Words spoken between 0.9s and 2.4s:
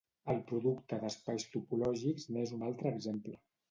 d'espais topològics